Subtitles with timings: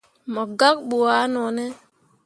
[0.33, 1.63] Mo gak ɓu ah none.